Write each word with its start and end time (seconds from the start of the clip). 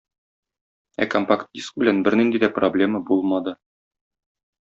Ә 1.05 1.05
компакт-диск 1.15 1.77
белән 1.83 2.01
бернинди 2.07 2.41
дә 2.45 2.51
проблема 2.57 3.05
булмады. 3.13 3.57